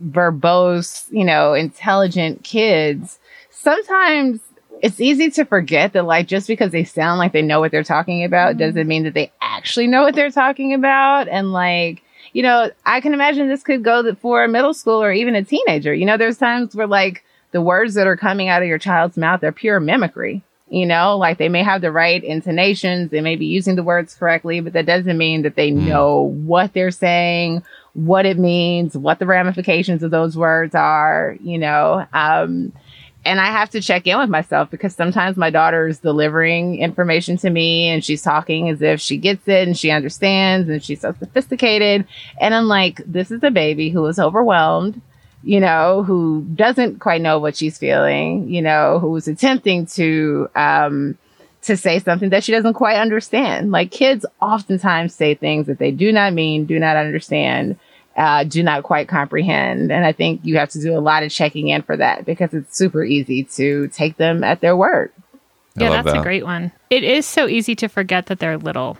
[0.00, 3.18] verbose, you know, intelligent kids,
[3.50, 4.38] sometimes
[4.82, 7.82] it's easy to forget that like just because they sound like they know what they're
[7.82, 11.28] talking about doesn't mean that they actually know what they're talking about.
[11.28, 15.12] And like you know i can imagine this could go for a middle school or
[15.12, 15.94] even a teenager.
[15.94, 19.16] You know there's times where like the words that are coming out of your child's
[19.16, 21.16] mouth are pure mimicry you know?
[21.16, 24.72] Like they may have the right intonations they may be using the words correctly but
[24.74, 27.62] that doesn't mean that they know what they're saying
[27.94, 32.06] what it means what the ramifications of those words are you know?
[32.12, 32.72] Um
[33.26, 37.36] and I have to check in with myself because sometimes my daughter is delivering information
[37.38, 41.00] to me and she's talking as if she gets it and she understands and she's
[41.00, 42.06] so sophisticated.
[42.40, 45.00] And I'm like, this is a baby who is overwhelmed,
[45.42, 51.18] you know, who doesn't quite know what she's feeling, you know, who's attempting to, um,
[51.62, 53.72] to say something that she doesn't quite understand.
[53.72, 57.76] Like kids oftentimes say things that they do not mean, do not understand
[58.16, 59.92] uh, do not quite comprehend.
[59.92, 62.54] And I think you have to do a lot of checking in for that because
[62.54, 65.12] it's super easy to take them at their word.
[65.76, 66.72] Yeah, that's a great one.
[66.88, 68.96] It is so easy to forget that they're little,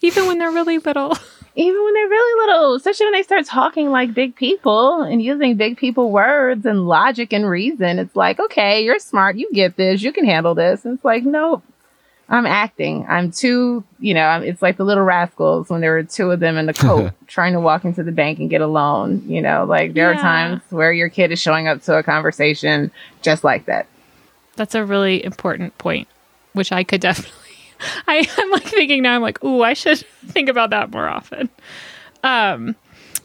[0.00, 1.16] even when they're really little.
[1.54, 5.54] Even when they're really little, especially when they start talking like big people and using
[5.58, 9.36] big people words and logic and reason, it's like, okay, you're smart.
[9.36, 10.00] You get this.
[10.00, 10.86] You can handle this.
[10.86, 11.62] And it's like, nope.
[12.32, 13.04] I'm acting.
[13.10, 16.56] I'm too, you know, it's like the little rascals when there were two of them
[16.56, 19.22] in the coat trying to walk into the bank and get a loan.
[19.26, 22.90] You know, like there are times where your kid is showing up to a conversation
[23.20, 23.86] just like that.
[24.56, 26.08] That's a really important point,
[26.54, 27.38] which I could definitely.
[28.08, 29.14] I, I'm like thinking now.
[29.14, 31.50] I'm like, ooh, I should think about that more often.
[32.24, 32.76] Um,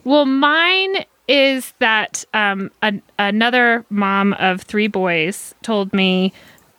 [0.03, 6.33] well, mine is that um, an, another mom of three boys told me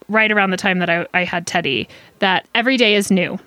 [0.09, 3.39] right around the time that I, I had Teddy that every day is new.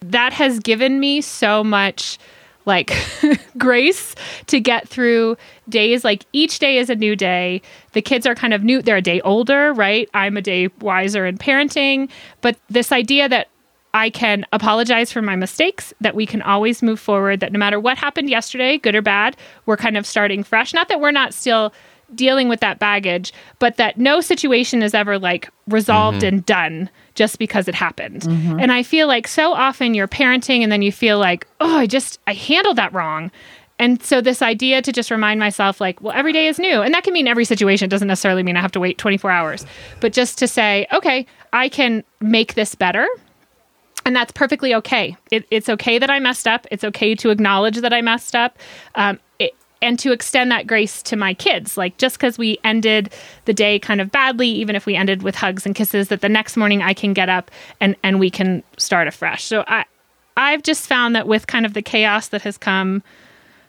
[0.00, 2.18] That has given me so much
[2.64, 2.92] like
[3.58, 4.14] grace
[4.48, 5.36] to get through
[5.68, 8.96] days like each day is a new day the kids are kind of new they're
[8.96, 13.46] a day older right i'm a day wiser in parenting but this idea that
[13.94, 17.80] I can apologize for my mistakes, that we can always move forward, that no matter
[17.80, 20.74] what happened yesterday, good or bad, we're kind of starting fresh.
[20.74, 21.72] Not that we're not still
[22.14, 26.28] dealing with that baggage, but that no situation is ever like resolved Mhm.
[26.28, 28.22] and done just because it happened.
[28.22, 28.62] Mhm.
[28.62, 31.86] And I feel like so often you're parenting and then you feel like, oh, I
[31.86, 33.30] just, I handled that wrong.
[33.78, 36.80] And so this idea to just remind myself, like, well, every day is new.
[36.80, 37.86] And that can mean every situation.
[37.86, 39.66] It doesn't necessarily mean I have to wait 24 hours.
[40.00, 43.06] But just to say, okay, I can make this better.
[44.06, 45.16] And that's perfectly okay.
[45.32, 46.66] It, it's okay that I messed up.
[46.70, 48.56] It's okay to acknowledge that I messed up.
[48.94, 49.18] Um,
[49.82, 51.76] and to extend that grace to my kids.
[51.76, 53.12] Like, just because we ended
[53.44, 56.28] the day kind of badly, even if we ended with hugs and kisses, that the
[56.28, 57.50] next morning I can get up
[57.80, 59.44] and, and we can start afresh.
[59.44, 59.84] So I,
[60.36, 63.02] I've just found that with kind of the chaos that has come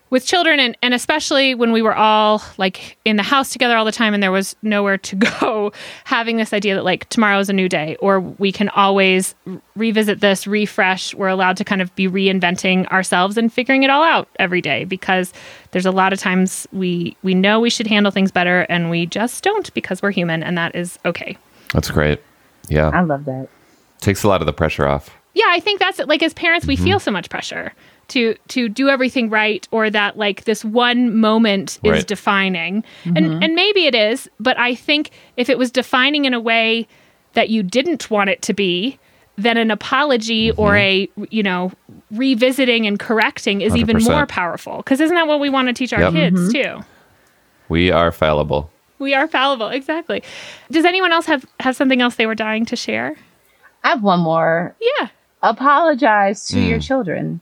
[0.09, 3.85] with children and, and especially when we were all like in the house together all
[3.85, 5.71] the time and there was nowhere to go
[6.05, 9.35] having this idea that like tomorrow is a new day or we can always
[9.75, 14.03] revisit this refresh we're allowed to kind of be reinventing ourselves and figuring it all
[14.03, 15.33] out every day because
[15.71, 19.05] there's a lot of times we we know we should handle things better and we
[19.05, 21.37] just don't because we're human and that is okay
[21.73, 22.21] That's great.
[22.69, 22.89] Yeah.
[22.89, 23.47] I love that.
[23.99, 25.09] Takes a lot of the pressure off.
[25.33, 26.85] yeah i think that's it like as parents we mm-hmm.
[26.85, 27.73] feel so much pressure
[28.09, 32.07] to to do everything right or that like this one moment is Right.
[32.07, 33.17] defining mm-hmm.
[33.17, 36.87] and and maybe it is but i think if it was defining in a way
[37.33, 38.97] that you didn't want it to be
[39.37, 40.59] then an apology mm-hmm.
[40.61, 41.71] or a you know
[42.11, 44.09] revisiting and correcting is even 100%.
[44.09, 46.13] more powerful because isn't that what we want to teach our Yep.
[46.13, 46.79] kids mm-hmm.
[46.79, 46.85] too
[47.69, 48.71] We are fallible.
[48.99, 50.23] we are fallible exactly
[50.71, 53.15] does anyone else have have something else they were dying to share
[53.83, 54.75] I have one more.
[54.79, 55.09] yeah
[55.43, 56.83] Apologize to your Mm.
[56.87, 57.41] children.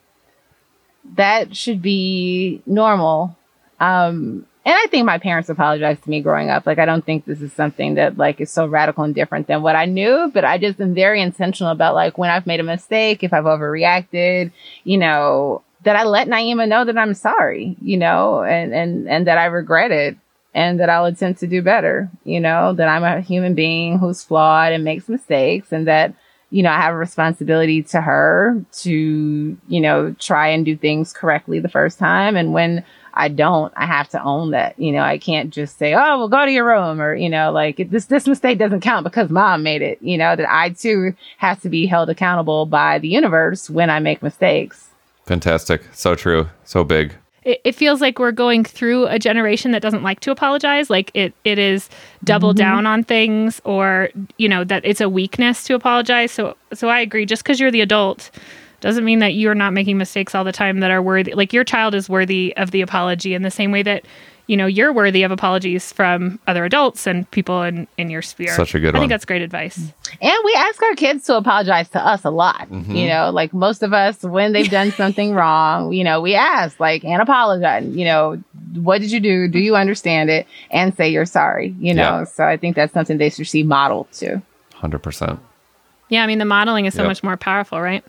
[1.14, 3.38] That should be normal.
[3.80, 6.66] Um, and I think my parents apologized to me growing up.
[6.66, 9.62] Like, I don't think this is something that like is so radical and different than
[9.62, 12.64] what I knew, but I just am very intentional about like when I've made a
[12.64, 14.52] mistake, if I've overreacted,
[14.84, 19.28] you know, that I let Naima know that I'm sorry, you know, and, and, and
[19.28, 20.18] that I regret it
[20.56, 24.24] and that I'll attempt to do better, you know, that I'm a human being who's
[24.24, 26.16] flawed and makes mistakes and that,
[26.56, 31.12] you know, I have a responsibility to her to, you know, try and do things
[31.12, 32.38] correctly the first time.
[32.38, 32.82] And when
[33.14, 34.80] I don't, I have to own that.
[34.80, 37.52] You know, I can't just say, "Oh, well, go to your room," or you know,
[37.52, 40.02] like this this mistake doesn't count because mom made it.
[40.02, 44.00] You know, that I too have to be held accountable by the universe when I
[44.00, 44.88] make mistakes.
[45.26, 45.82] Fantastic.
[45.92, 46.48] So true.
[46.64, 47.16] So big.
[47.46, 50.90] It, it feels like we're going through a generation that doesn't like to apologize.
[50.90, 51.90] Like it it is
[52.24, 52.58] double mm-hmm.
[52.58, 56.32] down on things or you know that it's a weakness to apologize.
[56.32, 57.26] So so i agree.
[57.26, 58.32] Just because you're the adult
[58.82, 61.64] doesn't mean that you're not making mistakes all the time that are worthy like your
[61.64, 64.06] child is worthy of the apology in the same way that
[64.48, 68.54] you know you're worthy of apologies from other adults and people in in your sphere
[68.56, 69.02] Such a good i one.
[69.04, 69.78] think that's great advice
[70.22, 72.70] And we ask our kids to apologize to us a lot.
[72.70, 72.96] Mm-hmm.
[72.96, 76.80] You know, like most of us, when they've done something wrong, you know, we ask,
[76.80, 77.86] like, and apologize.
[77.94, 78.44] You know,
[78.76, 79.48] what did you do?
[79.50, 80.48] Do you understand it?
[80.72, 81.76] And say you're sorry.
[81.80, 82.24] You know, Yeah.
[82.24, 84.42] so I think that's something they should see modeled too.
[84.80, 85.38] 100%.
[86.10, 87.10] Yeah, I mean, the modeling is so Yep.
[87.10, 88.04] much more powerful, right?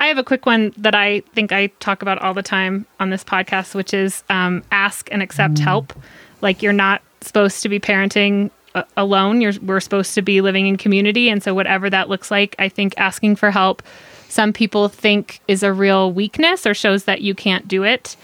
[0.00, 3.10] I have a quick one that I think I talk about all the time on
[3.10, 5.92] this podcast, which is um, ask and accept help.
[6.40, 9.40] Like, you're not supposed to be parenting uh, alone.
[9.40, 11.28] You're, we're supposed to be living in community.
[11.28, 13.82] And so, whatever that looks like, I think asking for help,
[14.28, 18.16] some people think is a real weakness or shows that you can't do it.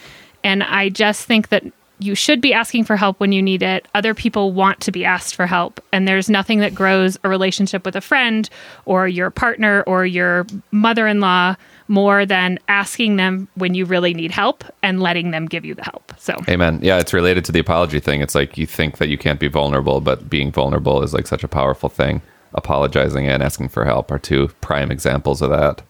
[0.45, 1.64] And I just think that
[2.05, 3.88] you should be asking for help when you need it.
[3.94, 5.80] Other people want to be asked for help.
[5.92, 8.48] And there's nothing that grows a relationship with a friend
[8.84, 11.57] or your partner or your mother in law
[11.88, 15.82] more than asking them when you really need help and letting them give you the
[15.82, 16.12] help.
[16.18, 16.78] So, Amen.
[16.82, 18.20] Yeah, it's related to the apology thing.
[18.20, 21.44] It's like you think that you can't be vulnerable, but being vulnerable is like such
[21.44, 22.22] a powerful thing.
[22.55, 25.82] Apologizing and asking for help are two prime examples of that.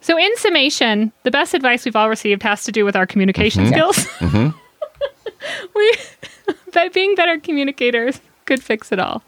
[0.00, 3.64] so in summation, the best advice we've all received has to do with our communication
[3.64, 3.72] mm-hmm.
[3.72, 3.96] skills.
[4.18, 4.58] Mm-hmm.
[5.74, 5.96] we,
[6.72, 9.22] by being better communicators, could fix it all.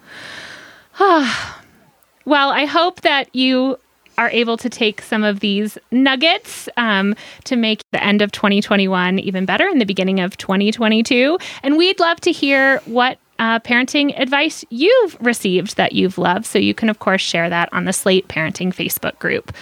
[1.01, 3.79] well, I hope that you
[4.17, 9.19] are able to take some of these nuggets um, to make the end of 2021
[9.19, 11.39] even better and the beginning of 2022.
[11.63, 16.47] And we'd love to hear what uh, parenting advice you've received that you've loved.
[16.47, 19.53] So you can, of course, share that on the Slate Parenting Facebook group.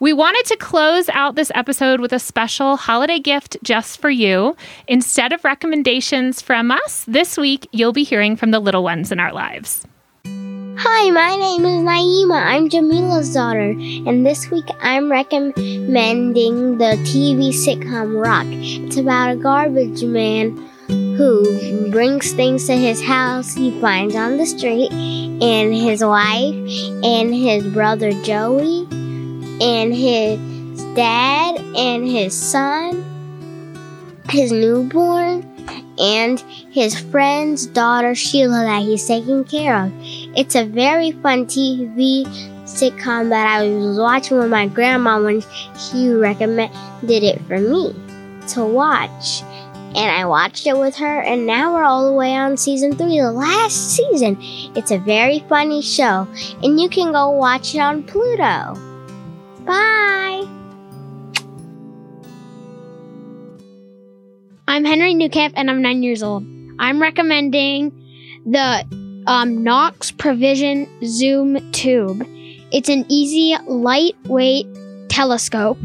[0.00, 4.56] We wanted to close out this episode with a special holiday gift just for you.
[4.88, 9.20] Instead of recommendations from us, this week you'll be hearing from the little ones in
[9.20, 9.86] our lives.
[10.26, 12.44] Hi, my name is Naima.
[12.44, 18.46] I'm Jamilah's daughter, and this week I'm recommending the TV sitcom Roc.
[18.48, 20.56] It's about a garbage man
[20.88, 26.52] who brings things to his house he finds on the street, and his wife,
[27.04, 28.88] and his brother Joey,
[29.60, 30.38] and his
[30.94, 33.04] dad, and his son,
[34.28, 35.50] his newborn,
[35.98, 36.40] and
[36.70, 39.92] his friend's daughter Sheila that he's taking care of.
[40.36, 42.26] It's a very fun TV
[42.64, 45.42] sitcom that I was watching with my grandma when
[45.78, 47.94] she recommended it for me
[48.48, 49.42] to watch.
[49.96, 53.20] And I watched it with her, and now we're all the way on season three,
[53.20, 54.36] the last season.
[54.74, 56.26] It's a very funny show,
[56.64, 58.74] and you can go watch it on Pluto.
[59.64, 60.46] Bye!
[64.68, 66.44] I'm Henry Newcamp and I'm nine years old.
[66.78, 67.92] I'm recommending
[68.44, 68.84] the
[69.26, 72.26] um, Nocs Provision Zoom Tube.
[72.72, 74.66] It's an easy, lightweight
[75.08, 75.78] telescope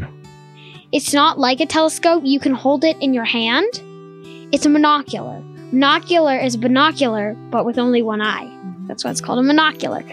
[0.92, 2.22] It's not like a telescope.
[2.24, 3.68] You can hold it in your hand.
[4.52, 5.40] It's a monocular.
[5.72, 8.50] Monocular is binocular, but with only one eye.
[8.88, 10.04] That's why it's called a monocular.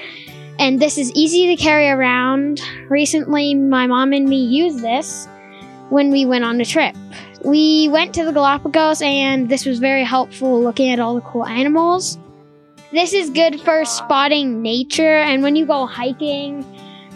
[0.60, 2.62] And this is easy to carry around.
[2.89, 5.28] Recently, my mom and me used this
[5.89, 6.95] when we went on a trip.
[7.43, 11.45] We went to the Galapagos, and this was very helpful looking at all the cool
[11.45, 12.18] animals.
[12.91, 16.66] This is good for spotting nature, and when you go hiking,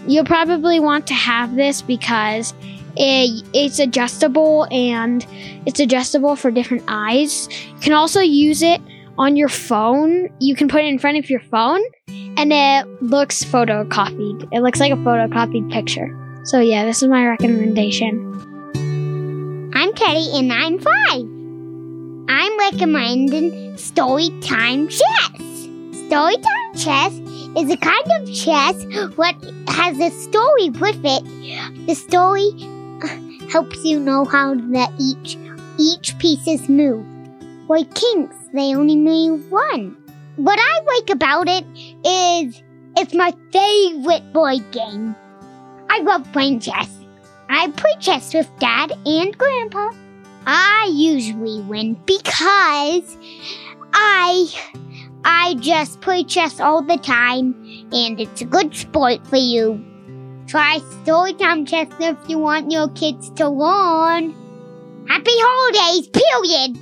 [0.08, 2.54] you'll probably want to have this because
[2.96, 5.26] it, it's adjustable and
[5.66, 7.50] it's adjustable for different eyes.
[7.70, 8.82] You can also use it
[9.22, 10.30] on your phone.
[10.40, 14.50] You can put it in front of your phone and it looks photocopied.
[14.52, 16.18] It looks like a photocopied picture.
[16.44, 18.28] So, yeah, this is my recommendation.
[19.76, 21.28] I'm Teddy and I'm five.
[22.30, 25.68] I'm recommending Storytime Chess.
[26.10, 27.14] Storytime Chess
[27.56, 28.84] is a kind of chess
[29.18, 29.36] what
[29.68, 31.86] has a story with it.
[31.86, 32.50] The story
[33.04, 35.38] uh, helps you know how that each
[35.78, 37.06] each pieces move.
[37.70, 39.98] Like kings, they only move one.
[40.36, 41.66] What I like about it
[42.06, 42.64] is
[42.98, 45.16] it's my favorite board game.
[45.90, 46.90] I love playing chess.
[47.50, 49.92] I play chess with Dad and Grandpa.
[50.46, 53.18] I usually win because
[53.94, 54.48] I
[55.24, 57.54] I just play chess all the time
[57.92, 59.86] and it's a good sport for you.
[60.48, 64.34] Try Storytime Chess if you want your kids to learn.
[65.08, 66.81] Happy holidays, period.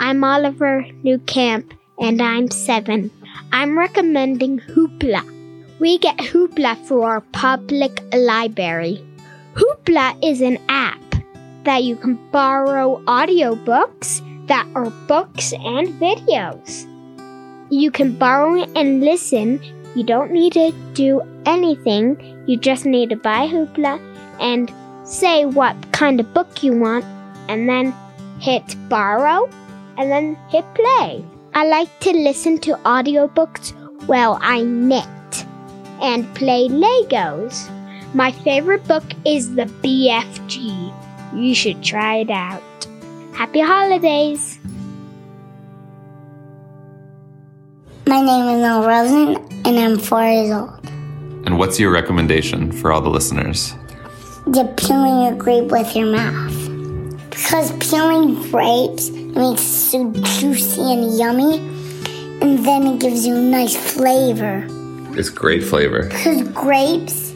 [0.00, 3.10] I'm Oliver Newcamp, and I'm seven.
[3.50, 5.24] I'm recommending Hoopla.
[5.80, 9.04] We get Hoopla for our public library.
[9.54, 11.00] Hoopla is an app
[11.64, 16.86] that you can borrow audiobooks that are books and videos.
[17.68, 19.60] You can borrow and listen.
[19.96, 22.44] You don't need to do anything.
[22.46, 23.98] You just need to buy Hoopla
[24.38, 24.72] and
[25.04, 27.04] say what kind of book you want,
[27.48, 27.92] and then
[28.38, 29.50] hit borrow,
[29.98, 31.24] and then hit play.
[31.54, 33.72] I like to listen to audiobooks
[34.06, 35.46] while I knit
[36.00, 37.68] and play Legos.
[38.14, 40.94] My favorite book is the BFG.
[41.34, 42.62] You should try it out.
[43.34, 44.58] Happy holidays!
[48.06, 49.36] My name is Noel Rosen
[49.66, 50.80] and I'm four years old.
[51.44, 53.74] And what's your recommendation for all the listeners?
[54.46, 56.67] The peeling a grape with your mouth.
[57.38, 61.58] Because peeling grapes makes it so juicy and yummy,
[62.42, 64.66] and then it gives you a nice flavor.
[65.16, 66.06] It's great flavor.
[66.06, 67.32] Because grapes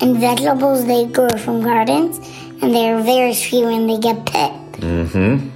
[0.00, 2.18] and vegetables they grow from gardens,
[2.62, 4.80] and they're very sweet when they get picked.
[4.80, 5.50] Mm-hmm.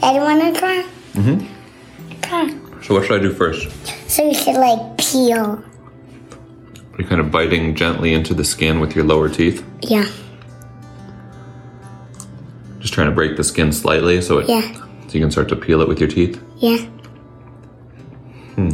[0.00, 0.84] Daddy, want to try?
[1.12, 2.20] Mm-hmm.
[2.22, 2.82] Try.
[2.82, 3.70] So what should I do first?
[4.10, 5.62] So you should like peel.
[6.98, 9.64] You're kind of biting gently into the skin with your lower teeth.
[9.82, 10.08] Yeah.
[12.90, 14.62] Just trying to break the skin slightly so it Yeah.
[15.06, 16.42] so you can start to peel it with your teeth.
[16.58, 16.78] Yeah.
[18.56, 18.70] Hmm.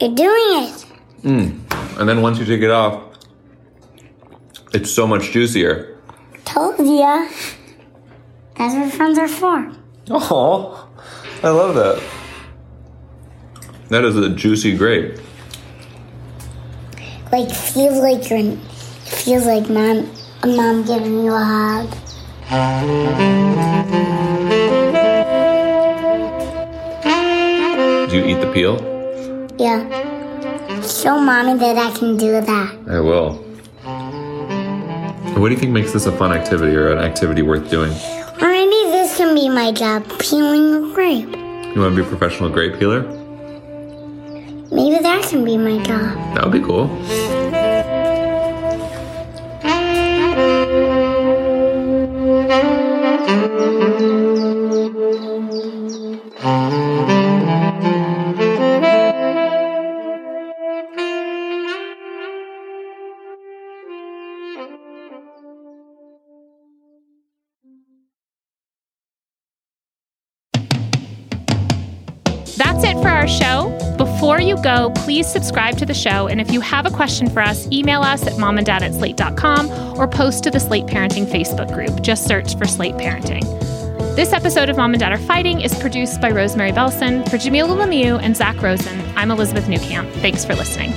[0.00, 0.86] You're doing it.
[1.22, 2.00] Mm.
[2.00, 3.02] And then once you take it off,
[4.72, 5.98] it's so much juicier.
[6.46, 7.28] Told ya.
[8.56, 9.70] That's what friends are for.
[10.08, 10.88] Oh,
[11.42, 12.02] I love that.
[13.90, 15.18] That is a juicy grape.
[17.30, 18.56] Like feels like you're.
[19.04, 20.13] Feels like mom, a
[20.46, 21.90] mom giving you a hug.
[28.10, 28.76] Do you eat the peel?
[29.58, 29.80] Yeah.
[30.82, 32.74] Show mommy that I can do that.
[32.88, 33.34] I will.
[35.40, 37.92] What do you think makes this a fun activity or an activity worth doing?
[38.40, 41.28] Or maybe this can be my job, peeling a grape.
[41.74, 43.02] You want to be a professional grape peeler?
[44.70, 46.14] Maybe that can be my job.
[46.34, 46.88] That would be cool.
[74.64, 76.26] Go, please subscribe to the show.
[76.26, 80.08] And if you have a question for us, email us at momanddad at slate.com or
[80.08, 82.00] post to the Slate Parenting Facebook group.
[82.00, 83.44] Just search for Slate Parenting.
[84.16, 87.28] This episode of Mom and Dad Are Fighting is produced by Rosemary Belson.
[87.28, 90.10] For Jamilah Lemieux and Zak Rosen, I'm Elizabeth Newcamp.
[90.22, 90.92] Thanks for listening.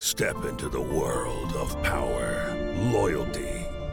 [0.00, 2.56] Step into the world of power,
[2.92, 3.47] loyalty,